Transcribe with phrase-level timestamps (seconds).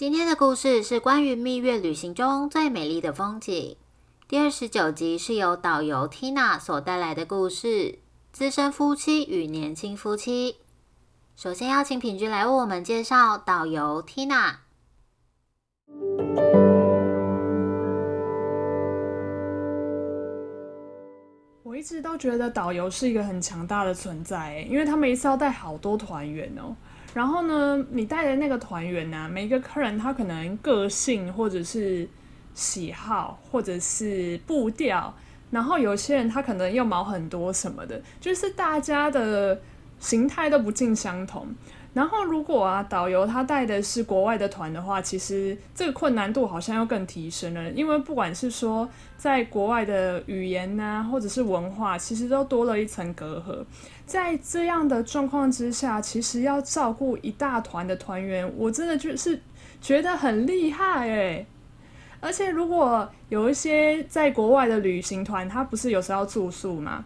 [0.00, 3.76] 今天的故事是关于蜜月旅行中最美丽的风景。
[4.26, 7.98] 第二十九集是由导游 Tina 所带来的故事：
[8.32, 10.56] 资深夫妻与年轻夫妻。
[11.36, 14.54] 首先邀请品君来为我们介绍导游 Tina。
[21.62, 26.74] 我一直都觉得导游是一个很强大的存在，因为他们一次要带好多团员哦。
[27.12, 32.08] 然后呢，你带的那个团员呢，每个客人他可能个性或者是
[32.54, 35.12] 喜好或者是步调，
[35.50, 39.60] 然后有些人他可能又毛很多什么的，就是大家的
[39.98, 41.46] 形态都不尽相同。
[41.92, 53.64] 然后如果啊，导游他带的是国外的团的话，其实这个困难度好像又更提升了，因为不管是说在国外的语言呐，或者是文化，其实都多了一层隔阂。
[54.06, 59.40] 在这样的状况之下，其实要照顾一大团的团员，我真的就是
[59.80, 61.46] 觉得很厉害诶。
[62.20, 67.04] 而且如果有一些在国外的旅行团，他不是有时候要住宿吗？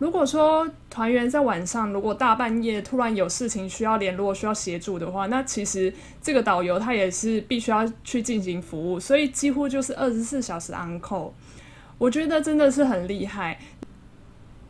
[0.00, 5.92] 如果说团员在晚上，如果大半夜突然有事情需要联络、需要协助的话，那其实
[6.22, 11.32] 这个导游他也是必须要去进行服务，所以几乎就是二十四小时 on call。
[11.98, 13.60] 我觉得真的是很厉害。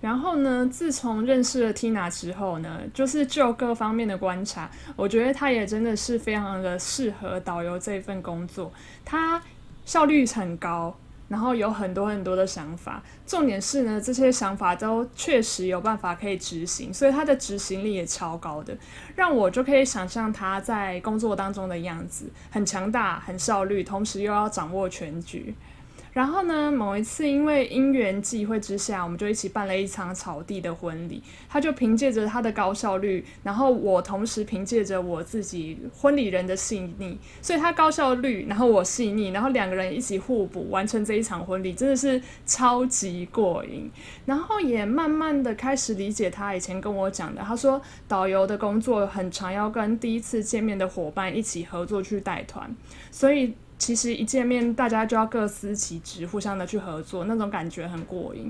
[0.00, 8.72] 然后呢，自从认识了 Tina 之后呢，就是就各方面的观察，我觉得他也真的是非常的适合导游这份工作，
[9.04, 9.40] 他
[9.84, 10.92] 效率很高。
[11.32, 18.76] 然后有很多很多的想法，重点是呢，这些想法都确实有办法可以执行，所以他的执行力也超高的，
[19.16, 25.54] 让我就可以想象他在工作当中的样子，很强大，很效率，同时又要掌握全局。
[26.12, 31.22] 然后呢，某一次因为因缘际会之下，我们就一起办了一场草地的婚礼。
[31.48, 43.90] 他就凭借着他的高效率，然后我同时凭借着我自己婚礼人的细腻，所以他高效率，然后我细腻，然后两个人一起互补，完成这一场婚礼，真的是超级过瘾。
[44.26, 52.74] 然后也慢慢的开始理解他以前跟我讲的，他说导游的工作很常要跟第一次见面的伙伴一起合作去带团，
[53.10, 53.54] 所以。
[53.82, 58.48] 其实一见面，大家就要各司其职，互相的去合作，那种感觉很过瘾。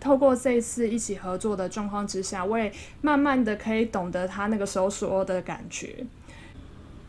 [0.00, 6.06] 透过这一次一起合作的状况之下，我也慢慢的可以懂得他那个时候所有的感觉。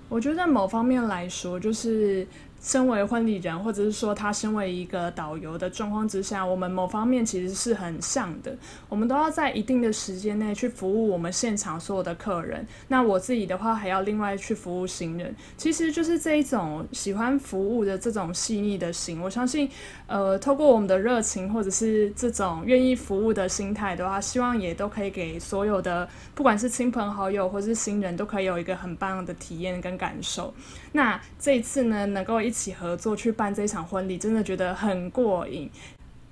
[0.09, 2.27] 我觉得在某方面来说，就是。
[2.61, 8.55] 身为婚礼人，或者是说他身为一个导游的状况之下，我们某方面其实是很像的。
[8.87, 12.63] 我们都要在一定的时间内去服务我们现场所有的客人。
[12.89, 15.35] 那我自己的话，还要另外去服务新人。
[15.57, 19.19] 其实就是这一种喜欢服务的这种细腻的心。
[19.19, 19.67] 我相信，
[20.05, 30.53] 呃，透过我们的热情，或者是这种愿意服务的心态的话，希望也都可以给所有的，不管是亲朋好友或是新人，都可以有一个很棒的体验跟感受。
[30.91, 32.50] 那这一次呢，能够一。
[32.51, 35.71] 一起合作去办这场婚礼，真的觉得很过瘾。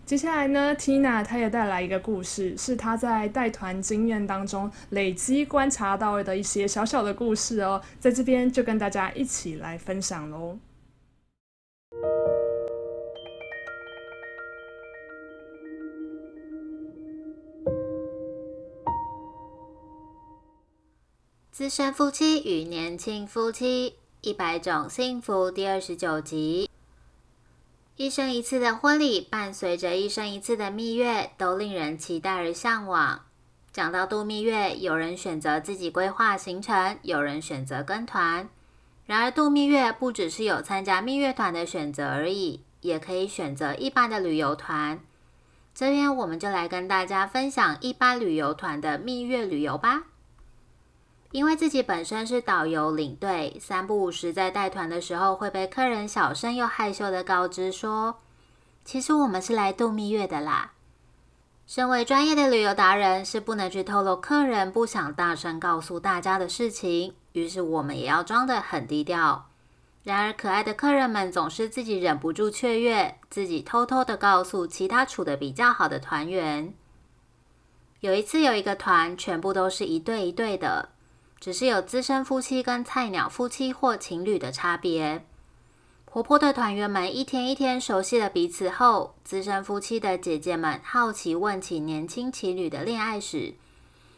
[0.05, 10.59] 接下来呢，Tina 她也带来一个故事，是她在带团经验当中累积观察到的一些小小的故事哦，在这边就跟大家一起来分享喽。
[21.49, 23.98] 资深夫妻与年轻夫妻。
[24.21, 26.69] 一百种幸福第二十九集，
[27.95, 33.21] 一生一次的婚礼伴随着一生一次的蜜月，都令人期待而向往。
[33.71, 38.49] 讲到度蜜月，有人选择自己规划行程，有人选择跟团。
[39.05, 44.99] 然而，度蜜月不只是有参加蜜月团的选择而已，也可以选择一般的旅游团。
[45.73, 50.07] 这边我们就来跟大家分享一般旅游团的蜜月旅游吧。
[51.31, 58.17] 因为自己本身是导游领队，三不五时在带团的时候会被客人小声又害羞的告知说
[58.83, 60.71] ：“其实我们是来度蜜月的啦。”
[61.67, 69.45] 身为专业的旅游达人，是不能去透露客人不想大声告诉大家的事情，于是我们也要装得很低调。
[70.03, 76.73] 然而，可爱的客人们总是自己忍不住雀跃，自己偷偷的告诉其他处的比较好的团员。
[77.99, 80.89] 有一次，有一个团全部都是一对一对的。
[81.39, 85.25] 只是有资深夫妻跟菜鸟夫妻或情侣的差别。
[86.05, 93.53] 活泼的团员们一天一天熟悉了彼此后，资深夫妻的姐姐们好奇问起年轻情侣的恋爱史，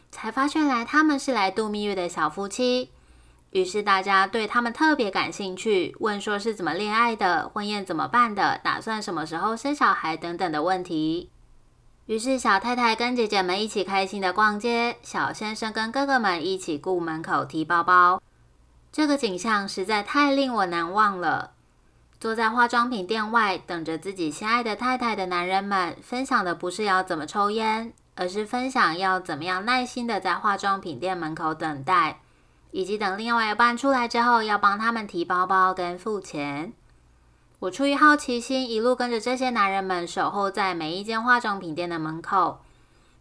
[0.09, 2.91] 才发现来他们是来度蜜月的小夫妻。
[3.51, 11.29] 于是大家对他们特别感兴趣，问说是怎么恋爱的，婚宴怎么办的，打算什么时候生小孩等等的问题。
[12.07, 18.21] 于是小太太跟姐姐们一起开心的逛街，小先生跟哥哥们一起顾门口提包包。
[18.91, 21.51] 这个景象实在太令我难忘了。
[22.19, 32.19] 坐在化妆品店外等着自己心爱的太太的男人们，分享的不是要怎么抽烟，而是分享要怎么样耐心的在化妆品店门口等待，
[32.71, 36.73] 以及等另外一半出来之后要帮他们提包包跟付钱。
[37.61, 42.61] 我出于好奇心，一路跟着这些男人们守候在每一间化妆品店的门口，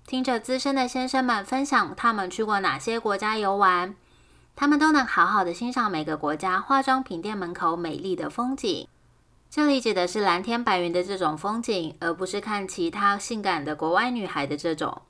[0.07, 3.95] 听着资深的先生们分享他们去过哪些国家游玩。
[4.57, 8.89] 他们都能好好的欣赏每个国家化妆品店门口美丽的风景。
[9.51, 15.03] 这里指的是蓝天白云的这种风景，而不是看其他性感的国外女孩的这种。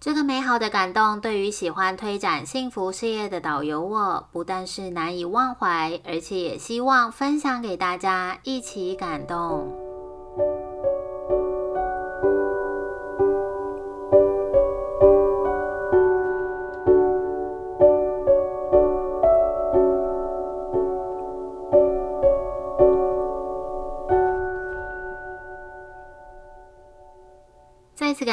[0.00, 9.79] 这个美好的感动，对于喜欢推展幸福事业的导游我，不但是难以忘怀，而且也希望分享给大家，一起感动。